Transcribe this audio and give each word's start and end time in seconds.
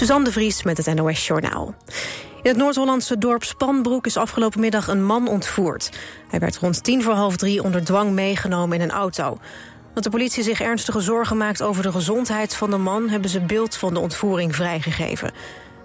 Suzanne 0.00 0.24
de 0.24 0.32
Vries 0.32 0.62
met 0.62 0.76
het 0.76 0.94
NOS 0.94 1.26
Journaal. 1.26 1.74
In 2.42 2.50
het 2.50 2.56
Noord-Hollandse 2.56 3.18
dorp 3.18 3.44
Spanbroek 3.44 4.06
is 4.06 4.16
afgelopen 4.16 4.60
middag 4.60 4.88
een 4.88 5.04
man 5.04 5.28
ontvoerd. 5.28 5.90
Hij 6.28 6.38
werd 6.38 6.56
rond 6.56 6.84
tien 6.84 7.02
voor 7.02 7.12
half 7.12 7.36
drie 7.36 7.62
onder 7.62 7.84
dwang 7.84 8.12
meegenomen 8.12 8.76
in 8.76 8.82
een 8.82 8.90
auto. 8.90 9.38
Dat 9.94 10.04
de 10.04 10.10
politie 10.10 10.42
zich 10.42 10.60
ernstige 10.60 11.00
zorgen 11.00 11.36
maakt 11.36 11.62
over 11.62 11.82
de 11.82 11.92
gezondheid 11.92 12.56
van 12.56 12.70
de 12.70 12.76
man... 12.76 13.08
hebben 13.08 13.30
ze 13.30 13.40
beeld 13.40 13.76
van 13.76 13.94
de 13.94 14.00
ontvoering 14.00 14.54
vrijgegeven. 14.54 15.32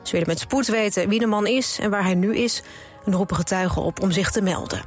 Ze 0.04 0.12
willen 0.12 0.28
met 0.28 0.40
spoed 0.40 0.68
weten 0.68 1.10
wie 1.10 1.20
de 1.20 1.26
man 1.26 1.48
is 1.48 1.80
en 1.80 1.90
waar 1.90 2.04
hij 2.04 2.16
nu 2.16 2.36
is... 2.36 2.64
en 3.06 3.14
roepen 3.14 3.36
getuigen 3.36 3.82
op 3.82 4.02
om 4.02 4.12
zich 4.12 4.32
te 4.32 4.42
melden. 4.42 4.82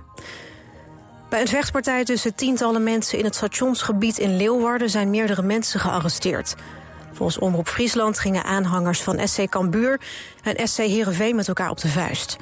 Bij 1.29 1.41
een 1.41 1.49
vechtpartij 1.49 2.05
tussen 2.05 2.35
tientallen 2.35 2.83
mensen 2.83 3.19
in 3.19 3.25
het 3.25 3.35
stationsgebied 3.35 4.19
in 4.19 4.37
Leeuwarden... 4.37 4.91
zijn 4.91 5.11
meerdere 5.11 5.43
mensen 5.43 5.81
gearresteerd. 5.81 6.55
Volgens 7.19 7.39
Omroep 7.39 7.69
Friesland 7.69 8.19
gingen 8.19 8.45
aanhangers 8.45 9.03
van 9.03 9.29
SC 9.29 9.49
Cambuur 9.49 10.01
en 10.43 10.69
SC 10.69 10.77
Heerenveen 10.77 11.37
met 11.37 11.49
elkaar 11.49 11.71
op 11.71 11.81
de 11.81 11.89
vuist. 11.89 12.37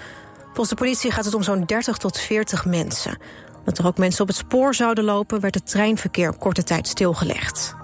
Volgens 0.45 0.69
de 0.69 0.75
politie 0.75 1.11
gaat 1.11 1.25
het 1.25 1.35
om 1.35 1.43
zo'n 1.43 1.65
30 1.65 1.97
tot 1.97 2.21
40 2.21 2.65
mensen. 2.65 3.19
Omdat 3.59 3.79
er 3.79 3.87
ook 3.87 3.99
mensen 3.99 4.23
op 4.23 4.29
het 4.29 4.37
spoor 4.37 4.75
zouden 4.75 5.05
lopen... 5.05 5.41
werd 5.41 5.55
het 5.55 5.71
treinverkeer 5.71 6.37
korte 6.37 6.63
tijd 6.63 6.89
stilgelegd. 6.89 7.75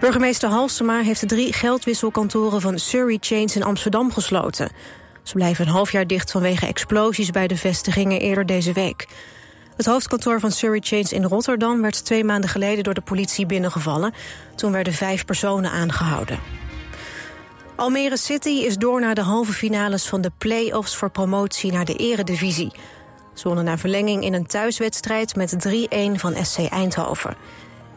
Burgemeester 0.00 0.48
Halsema 0.48 1.00
heeft 1.00 1.20
de 1.20 1.26
drie 1.26 1.52
geldwisselkantoren 1.52 2.60
van 2.60 2.78
Surrey 2.78 3.18
Chains 3.20 3.56
in 3.56 3.62
Amsterdam 3.62 4.12
gesloten. 4.12 4.70
Ze 5.22 5.34
blijven 5.34 5.66
een 5.66 5.72
half 5.72 5.92
jaar 5.92 6.06
dicht 6.06 6.30
vanwege 6.30 6.66
explosies 6.66 7.30
bij 7.30 7.46
de 7.46 7.56
vestigingen 7.56 8.20
eerder 8.20 8.46
deze 8.46 8.72
week. 8.72 9.08
Het 9.76 9.86
hoofdkantoor 9.86 10.40
van 10.40 10.50
Surrey 10.50 10.80
Chains 10.82 11.12
in 11.12 11.24
Rotterdam 11.24 11.82
werd 11.82 12.04
twee 12.04 12.24
maanden 12.24 12.50
geleden 12.50 12.84
door 12.84 12.94
de 12.94 13.00
politie 13.00 13.46
binnengevallen. 13.46 14.12
Toen 14.54 14.72
werden 14.72 14.92
vijf 14.92 15.24
personen 15.24 15.70
aangehouden. 15.70 16.38
Almere 17.76 18.16
City 18.16 18.48
is 18.48 18.76
door 18.76 19.00
naar 19.00 19.14
de 19.14 19.20
halve 19.20 19.52
finales 19.52 20.06
van 20.06 20.20
de 20.20 20.30
play-offs 20.38 20.96
voor 20.96 21.10
promotie 21.10 21.72
naar 21.72 21.84
de 21.84 21.94
eredivisie. 21.94 22.72
Ze 23.34 23.46
wonnen 23.46 23.64
na 23.64 23.78
verlenging 23.78 24.24
in 24.24 24.34
een 24.34 24.46
thuiswedstrijd 24.46 25.36
met 25.36 25.68
3-1 25.68 25.70
van 26.12 26.44
SC 26.44 26.58
Eindhoven. 26.58 27.36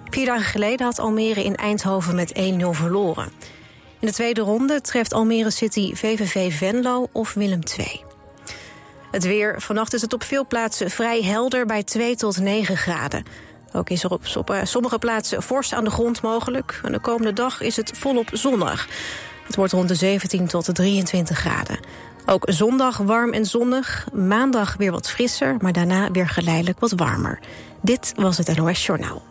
Vier 0.10 0.26
dagen 0.26 0.46
geleden 0.46 0.86
had 0.86 1.00
Almere 1.00 1.44
in 1.44 1.56
Eindhoven 1.56 2.16
met 2.16 2.34
1-0 2.34 2.66
verloren. 2.70 3.32
In 4.00 4.08
de 4.08 4.14
tweede 4.14 4.42
ronde 4.42 4.82
treft 4.82 5.14
Almere 5.14 5.50
City 5.50 5.94
VVV 5.94 6.54
Venlo 6.54 7.08
of 7.12 7.34
Willem 7.34 7.62
II. 7.78 8.05
Het 9.16 9.24
weer. 9.24 9.62
Vannacht 9.62 9.94
is 9.94 10.02
het 10.02 10.14
op 10.14 10.24
veel 10.24 10.48
plaatsen 10.48 10.90
vrij 10.90 11.22
helder 11.22 11.66
bij 11.66 11.84
2 11.84 12.16
tot 12.16 12.40
9 12.40 12.78
graden. 12.78 13.24
Ook 13.74 13.90
is 13.90 14.04
er 14.04 14.12
op, 14.12 14.50
uh, 14.50 14.58
sommige 14.64 15.00
plaatsen 15.00 15.44
vorst 15.44 15.74
aan 15.74 15.84
de 15.84 15.90
grond 15.90 16.22
mogelijk. 16.22 16.80
En 16.84 16.92
de 16.92 17.00
komende 17.00 17.34
dag 17.34 17.62
is 17.62 17.76
het 17.76 17.92
volop 17.98 18.30
zonnig. 18.32 18.88
Het 19.46 19.56
wordt 19.56 19.72
rond 19.72 19.88
de 19.88 19.96
17 19.96 20.48
tot 20.48 20.66
de 20.66 20.72
23 20.72 21.38
graden. 21.38 21.80
Ook 22.26 22.44
zondag 22.46 22.98
warm 22.98 23.34
en 23.34 23.46
zonnig. 23.46 24.08
Maandag 24.14 24.76
weer 24.78 24.92
wat 24.92 25.10
frisser, 25.10 25.56
maar 25.60 25.74
daarna 25.74 26.12
weer 26.12 26.30
geleidelijk 26.30 26.80
wat 26.80 26.92
warmer. 26.92 27.40
Dit 27.82 28.14
was 28.16 28.38
het 28.38 28.56
NOS 28.56 28.86
Journaal. 28.86 29.24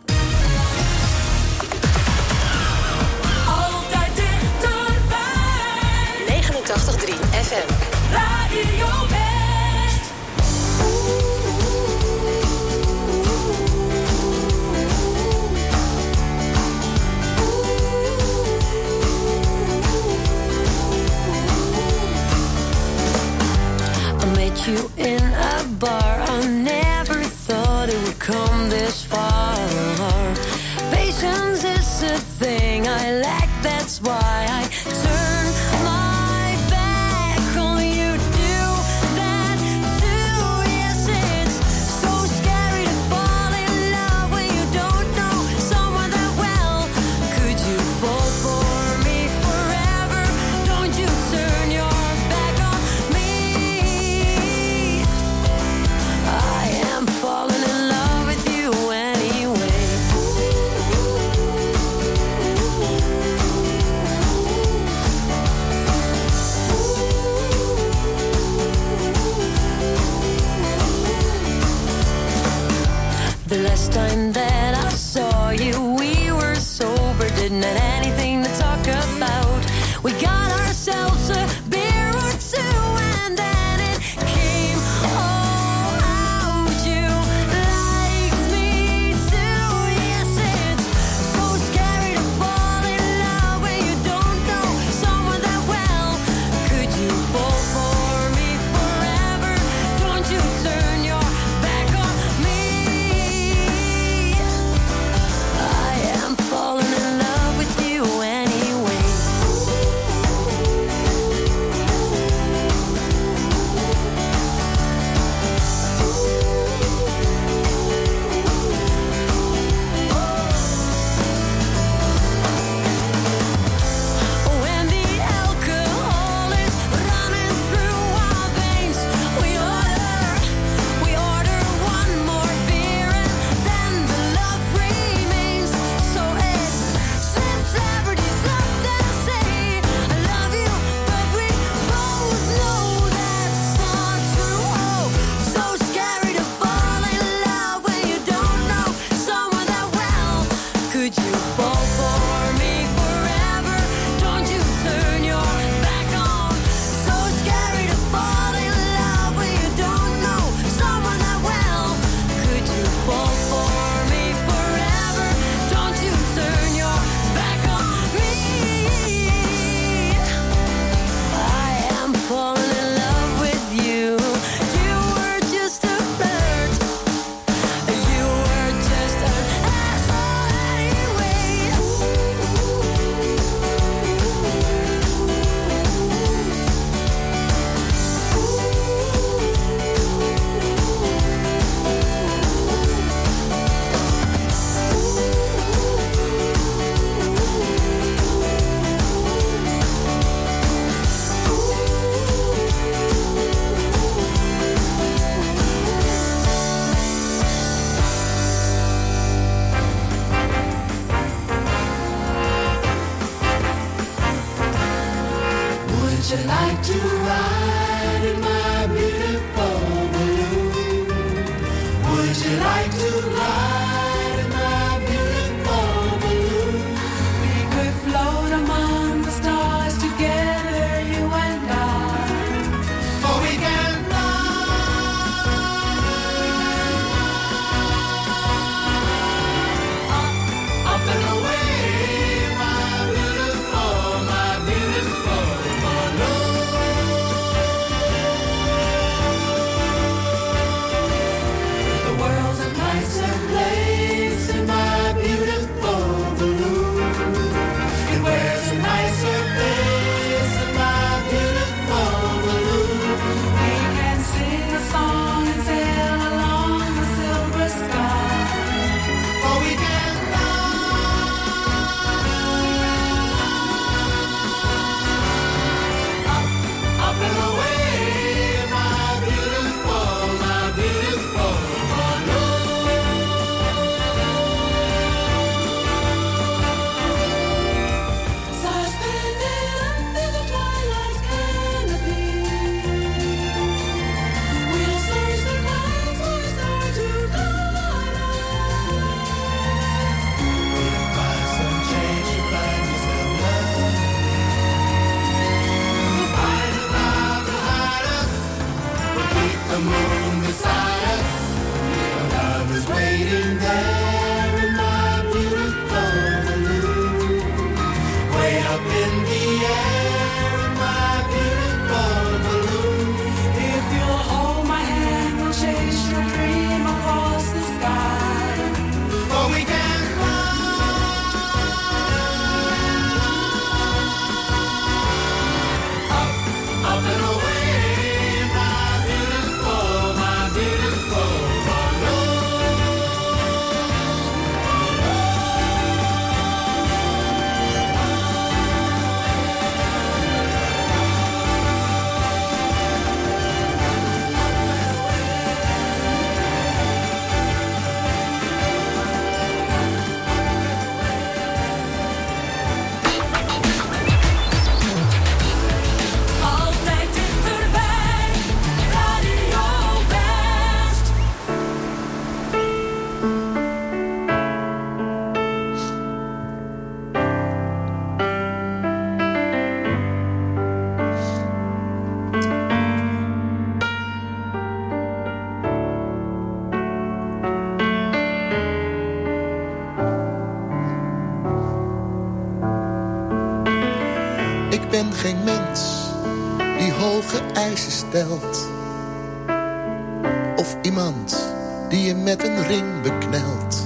Of 400.55 400.77
iemand 400.81 401.53
die 401.89 402.01
je 402.01 402.15
met 402.15 402.43
een 402.43 402.67
ring 402.67 403.01
beknelt. 403.01 403.83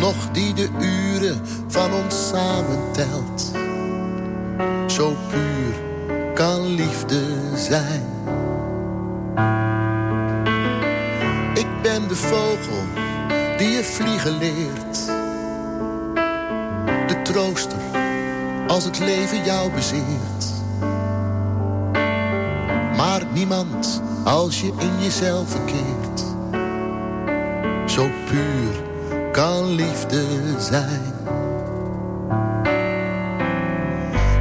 Nog 0.00 0.30
die 0.32 0.54
de 0.54 0.68
uren 0.80 1.40
van 1.68 1.92
ons 1.92 2.28
samen 2.28 2.92
telt. 2.92 3.52
Zo 4.86 5.16
puur 5.30 5.74
kan 6.34 6.66
liefde 6.66 7.22
zijn. 7.56 8.06
Ik 11.54 11.82
ben 11.82 12.08
de 12.08 12.16
vogel 12.16 12.82
die 13.58 13.68
je 13.68 13.84
vliegen 13.84 14.38
leert. 14.38 15.06
De 17.08 17.22
trooster 17.22 17.78
als 18.66 18.84
het 18.84 18.98
leven 18.98 19.44
jou 19.44 19.72
bezeert 19.72 20.41
niemand 23.42 24.02
als 24.24 24.60
je 24.60 24.72
in 24.78 25.02
jezelf 25.02 25.50
verkeert. 25.50 26.20
Zo 27.86 28.08
puur 28.26 28.82
kan 29.32 29.74
liefde 29.74 30.24
zijn. 30.58 31.02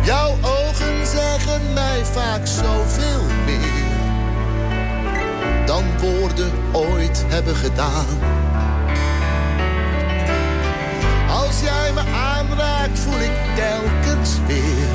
Jouw 0.04 0.32
ogen 0.42 1.06
zeggen 1.06 1.74
mij 1.74 2.06
vaak 2.06 2.48
zoveel 2.48 3.24
meer 3.46 3.90
dan 5.66 5.84
woorden 6.00 6.52
ooit 6.72 7.26
hebben 7.28 7.56
gedaan. 7.56 8.06
Als 11.30 11.62
jij 11.62 11.92
me 11.94 12.02
aanraakt 12.16 13.00
voel 13.00 13.20
ik 13.20 13.56
telkens 13.56 14.38
weer 14.48 14.88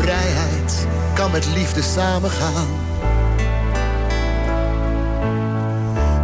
vrijheid 0.00 0.55
kan 1.16 1.30
met 1.30 1.46
liefde 1.54 1.82
samengaan. 1.82 2.66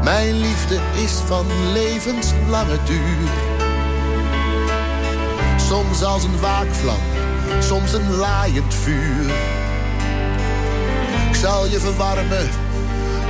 Mijn 0.05 0.35
liefde 0.35 0.79
is 0.95 1.13
van 1.13 1.47
levenslange 1.73 2.79
duur. 2.85 3.31
Soms 5.57 6.03
als 6.03 6.25
een 6.25 6.41
waakvlam, 6.41 7.01
soms 7.61 7.93
een 7.93 8.17
laaiend 8.17 8.75
vuur. 8.75 9.31
Ik 11.29 11.35
zal 11.35 11.67
je 11.67 11.81
verwarmen 11.81 12.49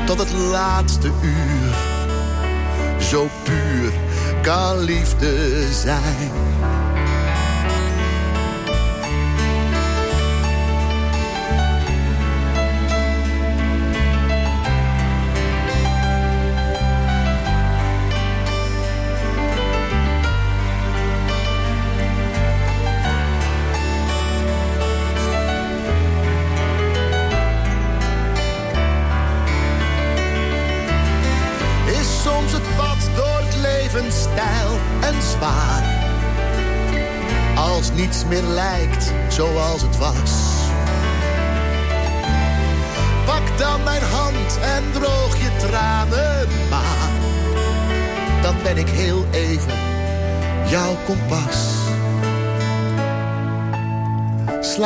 tot 0.06 0.18
het 0.18 0.32
laatste 0.32 1.10
uur. 1.22 1.74
Zo 3.00 3.28
puur 3.42 3.92
kan 4.42 4.78
liefde 4.78 5.66
zijn. 5.72 6.51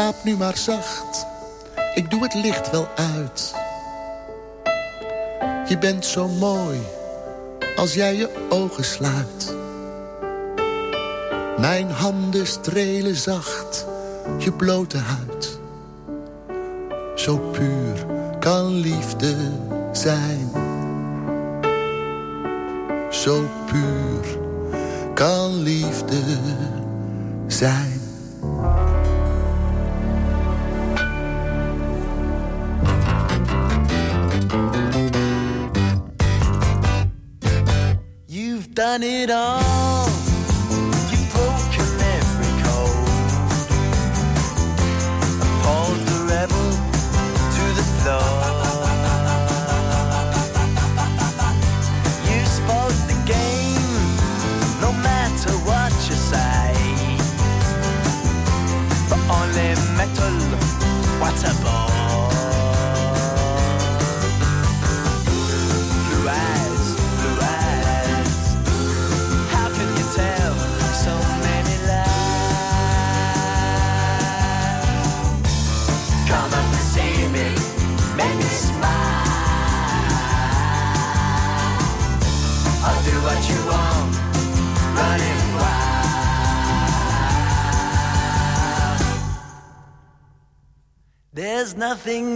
slaap 0.06 0.24
nu 0.24 0.36
maar 0.36 0.56
zacht, 0.56 1.26
ik 1.94 2.10
doe 2.10 2.22
het 2.22 2.34
licht 2.34 2.70
wel 2.70 2.88
uit. 2.94 3.54
Je 5.68 5.78
bent 5.78 6.04
zo 6.04 6.28
mooi, 6.28 6.78
als 7.76 7.94
jij 7.94 8.16
je 8.16 8.46
ogen 8.48 8.84
sluit. 8.84 9.54
Mijn 11.58 11.90
handen 11.90 12.46
strelen 12.46 13.16
zacht, 13.16 13.86
je 14.38 14.52
blote 14.52 14.98
huid. 14.98 15.58
Zo 17.14 17.38
puur 17.38 18.06
kan 18.38 18.66
liefde 18.66 19.36
zijn. 19.92 20.50
Zo 23.10 23.48
puur 23.66 24.38
kan 25.14 25.62
liefde 25.62 26.22
zijn. 27.46 27.95
done 38.98 39.02
it 39.02 39.30
all. 39.30 39.65
nothing 92.06 92.35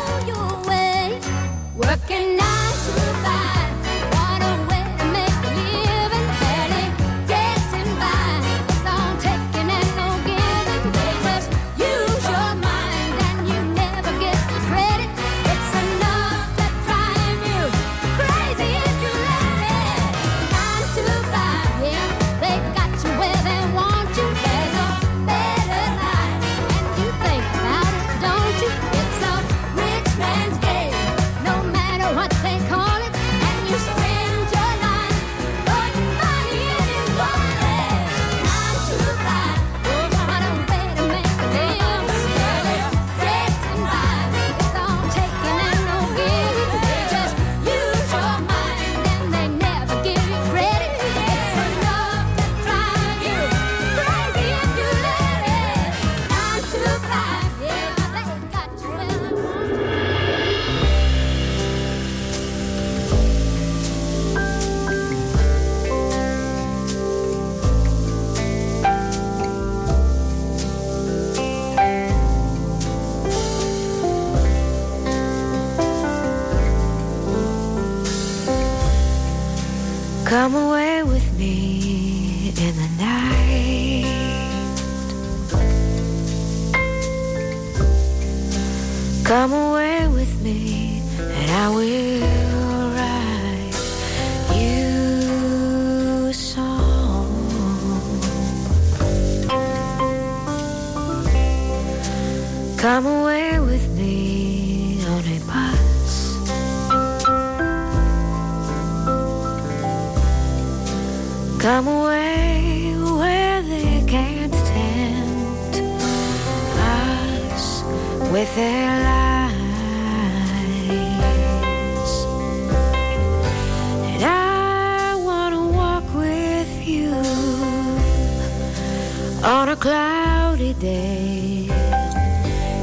day. 130.81 131.67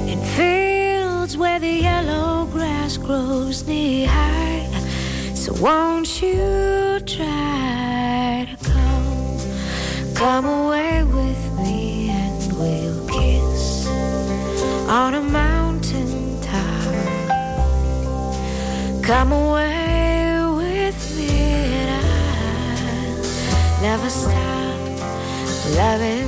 In 0.06 0.20
fields 0.36 1.36
where 1.36 1.58
the 1.58 1.74
yellow 1.88 2.46
grass 2.46 2.96
grows 2.96 3.66
knee 3.66 4.04
high. 4.04 4.68
So 5.34 5.52
won't 5.54 6.22
you 6.22 7.00
try 7.00 8.46
to 8.50 8.56
come, 8.70 10.14
come 10.14 10.44
away 10.46 11.02
with 11.02 11.42
me 11.58 12.10
and 12.10 12.52
we'll 12.52 13.04
kiss 13.08 13.88
on 14.88 15.14
a 15.14 15.20
mountain 15.20 16.40
top. 16.40 16.94
Come 19.02 19.32
away 19.32 20.38
with 20.62 21.00
me 21.16 21.30
and 21.82 21.90
I'll 22.06 23.82
never 23.82 24.08
stop 24.08 24.78
loving. 25.76 26.27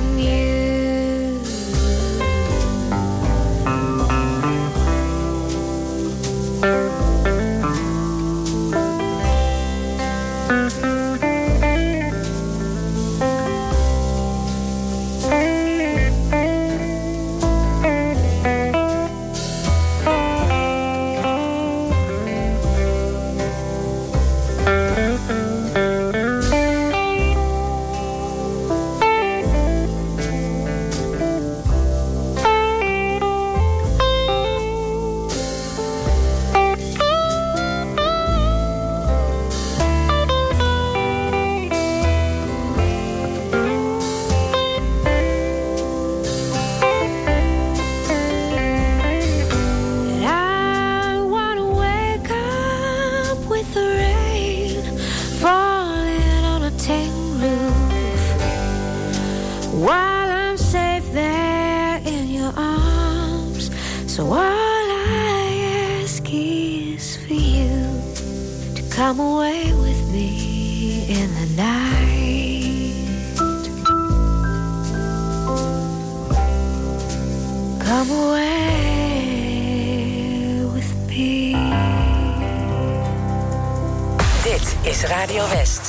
Is 84.91 85.03
Radio 85.09 85.43
West. 85.43 85.80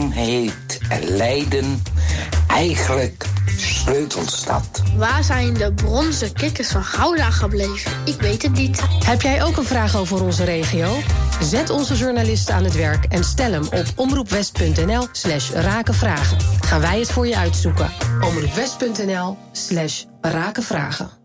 Daarom 0.00 0.18
heet 0.18 0.80
Leiden 1.00 1.82
eigenlijk 2.46 3.24
sleutelstad. 3.56 4.82
Waar 4.96 5.24
zijn 5.24 5.54
de 5.54 5.72
bronzen 5.72 6.32
kikkers 6.32 6.68
van 6.68 6.84
Gouda 6.84 7.30
gebleven? 7.30 7.92
Ik 8.04 8.20
weet 8.20 8.42
het 8.42 8.52
niet. 8.52 8.82
Heb 9.04 9.22
jij 9.22 9.44
ook 9.44 9.56
een 9.56 9.64
vraag 9.64 9.96
over 9.96 10.22
onze 10.22 10.44
regio? 10.44 10.96
Zet 11.42 11.70
onze 11.70 11.94
journalisten 11.96 12.54
aan 12.54 12.64
het 12.64 12.74
werk 12.74 13.04
en 13.04 13.24
stel 13.24 13.52
hem 13.52 13.64
op 13.64 13.86
omroepwest.nl 13.94 15.06
slash 15.12 15.50
rakenvragen. 15.50 16.38
Gaan 16.60 16.80
wij 16.80 16.98
het 16.98 17.12
voor 17.12 17.26
je 17.26 17.36
uitzoeken. 17.36 17.90
omroepwest.nl 18.20 19.36
slash 19.52 20.04
rakenvragen. 20.20 21.19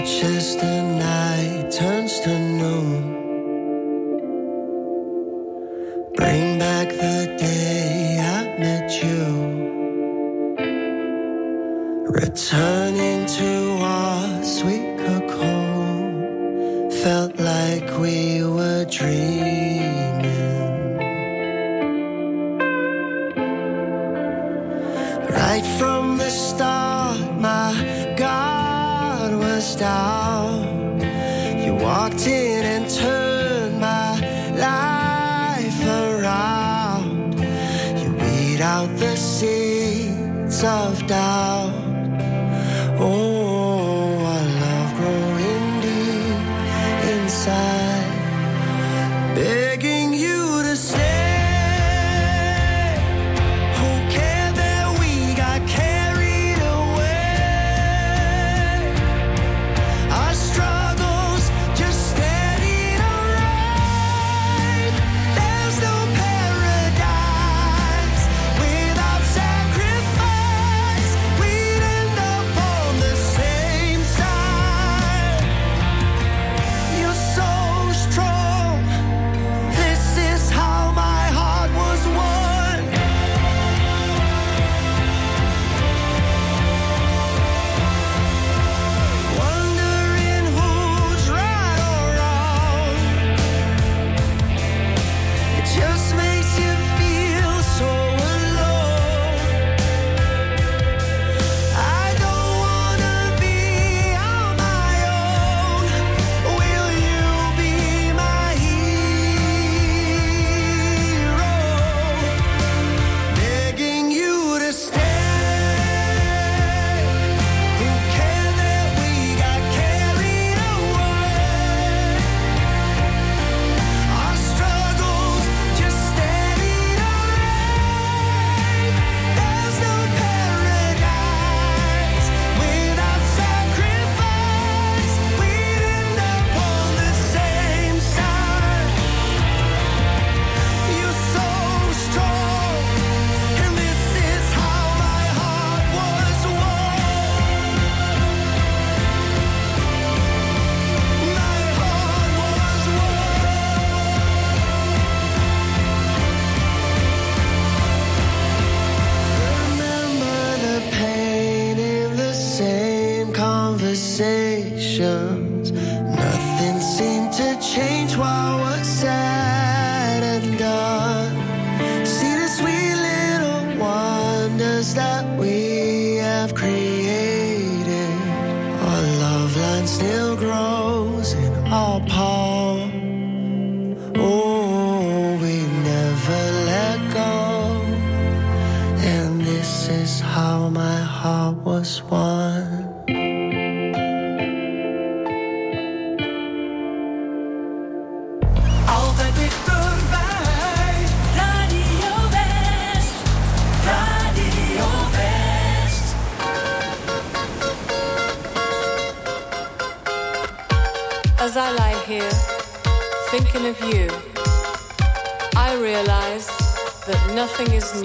much 0.00 0.24
as 0.24 0.56
the 0.56 0.82
night 0.82 1.70
turns 1.70 2.20
to 2.20 2.30
night 2.30 2.49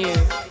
you. 0.06 0.45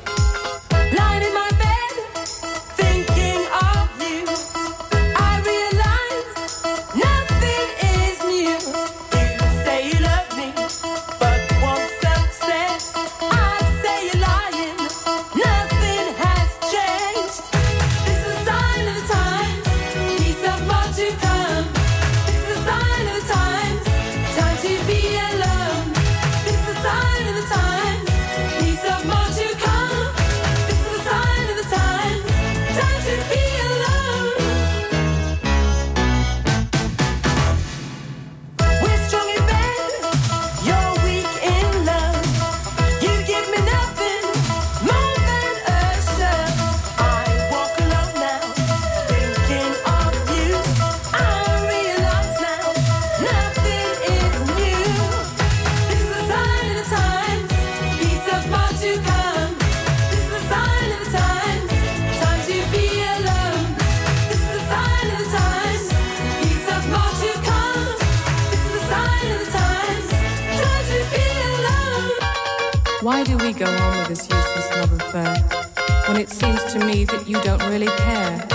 really 77.74 77.86
care. 77.86 78.53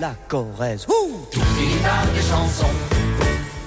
La 0.00 0.14
Corrèze. 0.28 0.86
Ouh 0.88 1.26
Tout 1.30 1.40
finit 1.56 1.76
par 1.82 2.06
des 2.14 2.22
chansons. 2.22 2.74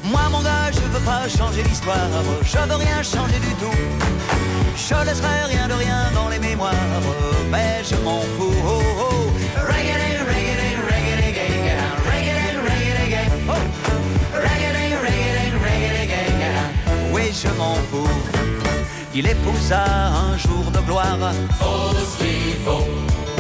Moi 0.04 0.22
mon 0.32 0.42
gars, 0.42 0.72
je 0.72 0.80
veux 0.80 1.06
pas 1.06 1.28
changer 1.28 1.64
l'histoire. 1.64 1.96
Je 2.44 2.58
veux 2.58 2.76
rien 2.76 3.04
changer 3.04 3.40
du 3.40 3.54
tout. 3.56 3.78
Je 4.76 5.06
laisserai 5.06 5.46
rien 5.48 5.68
de 5.68 5.74
rien 5.74 6.12
dans 6.14 6.30
les 6.30 6.40
mémoires. 6.40 6.74
Mais 7.50 7.84
je 7.84 7.96
m'en 7.98 8.22
fous. 8.22 8.54
Oh, 8.66 8.82
oh. 9.00 9.32
Reggae, 9.56 9.96
reggae, 10.30 10.58
reggae, 10.90 11.16
reggae, 11.22 11.58
reggae, 12.08 12.38
reggae, 12.98 13.26
oh. 13.48 13.54
Reggae, 14.34 14.70
reggae, 14.76 15.48
reggae, 15.64 15.90
reggae. 16.00 17.14
Oui, 17.14 17.34
je 17.34 17.50
m'en 17.58 17.76
fous. 17.90 18.08
Il 19.14 19.28
épousa 19.28 19.84
un 19.86 20.38
jour 20.38 20.72
de 20.72 20.80
gloire. 20.80 21.34
Faux 21.60 21.96
ce 21.96 22.24
qu'il 22.24 22.56
faut. 22.66 23.31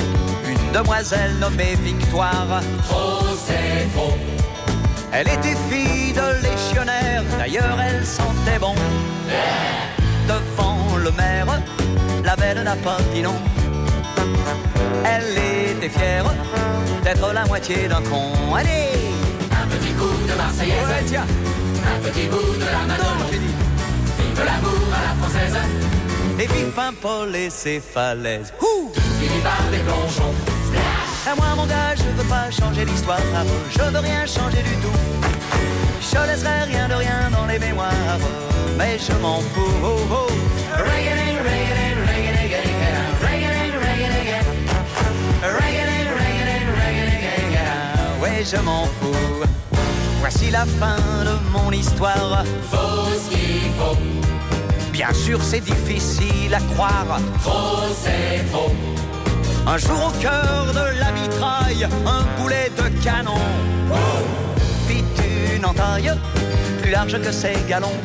Une 0.73 0.77
demoiselle 0.77 1.33
nommée 1.37 1.75
Victoire. 1.83 2.61
Trop 2.87 3.25
c'est 3.35 3.89
faux. 3.93 4.15
Elle 5.11 5.27
était 5.27 5.57
fille 5.69 6.13
de 6.13 6.41
légionnaire, 6.41 7.23
d'ailleurs 7.37 7.77
elle 7.81 8.05
sentait 8.05 8.57
bon. 8.57 8.73
Devant 10.27 10.95
le 10.97 11.11
maire, 11.11 11.61
la 12.23 12.35
belle 12.37 12.63
n'a 12.63 12.75
pas 12.77 12.97
dit 13.13 13.21
non. 13.21 13.35
Elle 15.03 15.75
était 15.75 15.89
fière 15.89 16.33
d'être 17.03 17.33
la 17.33 17.45
moitié 17.45 17.89
d'un 17.89 18.01
con. 18.03 18.31
Allez 18.55 19.11
Un 19.51 19.67
petit 19.67 19.93
coup 19.93 20.25
de 20.25 20.33
Marseillaise. 20.37 20.87
Ouais, 20.87 21.03
tiens. 21.05 21.25
Un 21.85 22.09
petit 22.09 22.27
bout 22.27 22.55
de 22.55 22.65
la 22.65 22.87
Madone. 22.87 23.27
j'ai 23.29 23.39
dit. 23.39 23.53
Vive 24.19 24.45
l'amour 24.45 24.87
à 24.95 25.09
la 25.09 25.21
française. 25.21 25.57
Et 26.39 26.47
vive 26.47 26.71
Paul 27.01 27.35
et 27.35 27.49
ses 27.49 27.81
falaises. 27.81 28.53
Ouh 28.61 28.91
Tout 28.93 29.01
finit 29.19 29.41
par 29.41 29.61
des 29.69 29.79
plongeons. 29.79 30.50
À 31.27 31.35
moi 31.35 31.45
mon 31.55 31.67
gars, 31.67 31.93
je 31.95 32.03
veux 32.03 32.27
pas 32.27 32.49
changer 32.49 32.83
l'histoire. 32.83 33.19
Je 33.69 33.79
veux 33.79 33.99
rien 33.99 34.25
changer 34.25 34.63
du 34.63 34.75
tout. 34.77 34.97
Je 36.01 36.27
laisserai 36.27 36.63
rien 36.63 36.87
de 36.87 36.95
rien 36.95 37.29
dans 37.31 37.45
les 37.45 37.59
mémoires. 37.59 38.19
Mais 38.77 38.97
je 38.97 39.13
m'en 39.21 39.39
fous. 39.39 39.61
Oh, 39.83 39.99
oh. 40.11 40.27
Ouais, 48.21 48.43
je 48.43 48.57
m'en 48.57 48.85
fous. 48.85 49.45
Voici 50.19 50.49
la 50.49 50.65
fin 50.65 50.97
de 51.23 51.37
mon 51.51 51.71
histoire. 51.71 52.43
Faut 52.71 53.13
ce 53.13 53.29
qu'il 53.29 53.71
faut. 53.77 53.97
Bien 54.91 55.13
sûr, 55.13 55.39
c'est 55.43 55.61
difficile 55.61 56.53
à 56.53 56.59
croire. 56.73 57.19
Trop, 57.43 57.87
c'est 57.93 58.49
trop. 58.51 58.71
Un 59.67 59.77
jour 59.77 60.07
au 60.07 60.21
cœur 60.21 60.67
de 60.73 60.99
la 60.99 61.11
mitraille, 61.11 61.87
un 62.05 62.41
boulet 62.41 62.71
de 62.75 63.03
canon. 63.03 63.39
Fit 64.87 65.03
une 65.55 65.65
entaille 65.65 66.11
plus 66.81 66.91
large 66.91 67.21
que 67.21 67.31
ses 67.31 67.55
galons. 67.69 67.99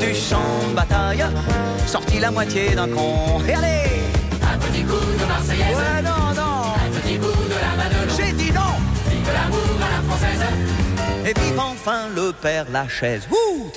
Du 0.00 0.14
champ 0.14 0.68
de 0.68 0.74
bataille, 0.74 1.24
sortit 1.86 2.18
la 2.18 2.30
moitié 2.30 2.74
d'un 2.74 2.88
con. 2.88 3.40
Et 3.48 3.54
allez 3.54 4.02
Un 4.42 4.58
petit 4.58 4.82
coup 4.82 4.94
de 4.94 5.24
Marseillaise. 5.26 5.76
Ouais, 5.76 6.02
non, 6.02 6.34
non. 6.34 6.74
Un 6.74 7.00
petit 7.00 7.18
bout 7.18 7.28
de 7.28 7.54
la 7.54 7.82
Madelon. 7.82 8.14
J'ai 8.16 8.32
dit 8.32 8.52
non. 8.52 8.74
Vive 9.08 9.32
l'amour 9.32 9.78
à 9.78 9.96
la 9.96 10.02
française. 10.08 10.42
Et 11.24 11.38
vive 11.38 11.58
enfin 11.58 12.08
le 12.14 12.32
père 12.32 12.66
Lachaise. 12.72 13.28
Ouh 13.30 13.70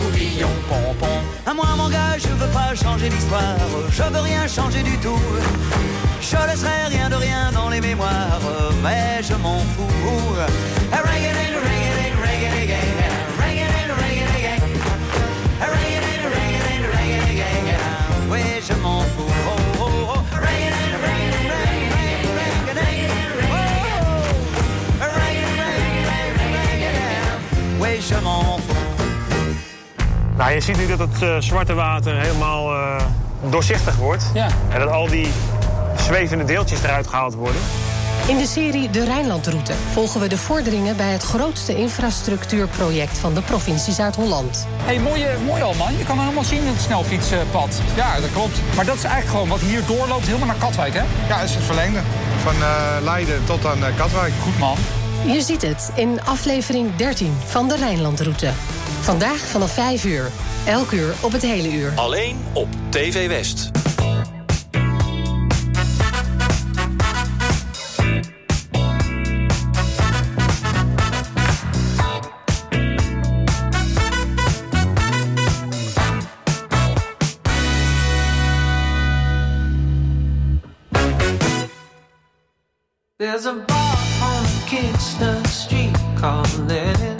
coupillon, 0.00 0.48
pompon. 0.68 1.20
À 1.44 1.54
moi, 1.54 1.66
mon 1.76 1.88
gars, 1.88 2.16
je 2.18 2.28
veux 2.28 2.50
pas 2.52 2.74
changer 2.74 3.08
l'histoire. 3.08 3.56
Je 3.90 4.02
veux 4.02 4.20
rien 4.20 4.46
changer 4.46 4.82
du 4.82 4.96
tout. 4.98 5.20
Je 6.20 6.36
laisserai 6.48 6.86
rien 6.88 7.08
de 7.08 7.14
rien 7.14 7.52
dans 7.52 7.68
les 7.68 7.80
mémoires. 7.80 8.40
Mais 8.82 9.22
je 9.22 9.34
m'en 9.34 9.58
fous. 9.58 9.86
Oui, 18.28 18.40
je 18.68 18.74
m'en 18.82 19.00
fous. 19.00 19.35
Nou, 30.36 30.52
je 30.52 30.60
ziet 30.60 30.76
nu 30.76 30.86
dat 30.86 30.98
het 30.98 31.22
eh, 31.22 31.36
zwarte 31.38 31.74
water 31.74 32.20
helemaal 32.20 32.72
eh, 32.72 33.04
doorzichtig 33.50 33.96
wordt. 33.96 34.24
En 34.68 34.80
dat 34.80 34.90
al 34.90 35.08
die 35.08 35.28
zwevende 35.96 36.44
deeltjes 36.44 36.82
eruit 36.82 37.06
gehaald 37.06 37.34
worden. 37.34 37.60
In 38.28 38.36
de 38.38 38.46
serie 38.46 38.90
De 38.90 39.04
Rijnlandroute 39.04 39.72
volgen 39.92 40.20
we 40.20 40.28
de 40.28 40.38
vorderingen 40.38 40.96
bij 40.96 41.12
het 41.12 41.22
grootste 41.22 41.76
infrastructuurproject 41.76 43.18
van 43.18 43.34
de 43.34 43.42
provincie 43.42 43.92
Zuid-Holland. 43.92 44.66
hey, 44.82 44.98
mooi, 44.98 45.22
eh, 45.22 45.38
mooi 45.46 45.62
al 45.62 45.74
man. 45.74 45.96
Je 45.98 46.04
kan 46.04 46.18
helemaal 46.18 46.44
zien 46.44 46.60
in 46.60 46.66
het 46.66 46.80
snelfietspad. 46.80 47.80
Ja, 47.96 48.20
dat 48.20 48.32
klopt. 48.32 48.60
Maar 48.76 48.84
dat 48.84 48.96
is 48.96 49.04
eigenlijk 49.04 49.32
gewoon 49.32 49.48
wat 49.48 49.60
hier 49.60 49.86
doorloopt 49.86 50.26
helemaal 50.26 50.46
naar 50.46 50.56
Katwijk, 50.56 50.94
hè? 50.94 51.02
Ja, 51.28 51.38
dat 51.38 51.48
is 51.48 51.54
het 51.54 51.64
verlengde. 51.64 52.00
Van 52.42 52.54
eh, 52.54 52.96
Leiden 53.02 53.44
tot 53.44 53.66
aan 53.66 53.78
Katwijk. 53.96 54.32
Goed 54.42 54.58
man. 54.58 54.76
Je 55.26 55.40
ziet 55.40 55.62
het 55.62 55.90
in 55.94 56.20
aflevering 56.24 56.96
13 56.96 57.36
van 57.44 57.68
De 57.68 57.76
Rijnlandroute. 57.76 58.50
Vandaag 59.06 59.38
vanaf 59.38 59.72
5 59.72 60.04
uur. 60.04 60.30
Elk 60.66 60.90
uur 60.90 61.14
op 61.22 61.32
het 61.32 61.42
hele 61.42 61.72
uur. 61.72 61.92
Alleen 61.96 62.36
op 62.52 62.68
TV 62.88 63.28
West. 63.28 63.70
There's 83.18 83.46
a 83.46 83.54
bar 83.66 83.96
on 84.22 84.46
Kingston 84.66 85.44
Street 85.44 85.96
calling 86.20 86.66
where 86.66 87.15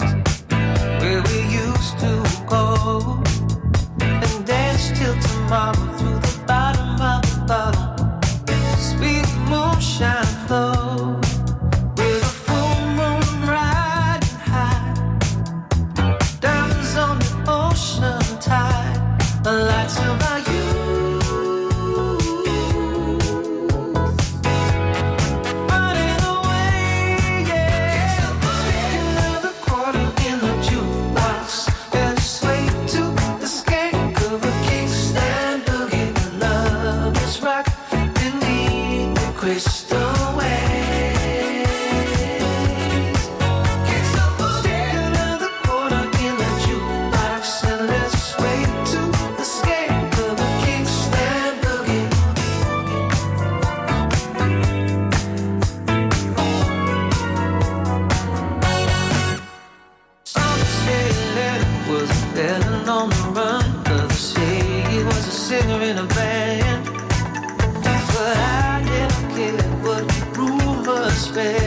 despair. 71.37 71.66